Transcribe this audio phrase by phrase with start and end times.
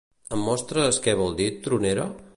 [0.37, 2.13] Em mostres què vol dir tronera?